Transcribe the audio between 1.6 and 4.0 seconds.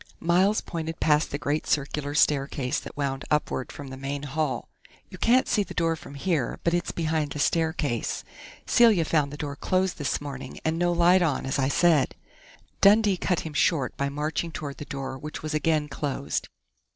circular staircase that wound upward from the